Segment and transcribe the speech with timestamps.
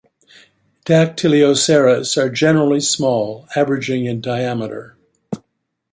[0.87, 4.97] "Dactylioceras" are generally small, averaging in diameter.